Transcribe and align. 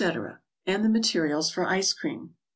48 0.01 0.15
etc.; 0.15 0.39
and 0.65 0.83
the 0.83 0.89
materials 0.89 1.51
for 1.51 1.63
ice 1.63 1.93
cream. 1.93 2.33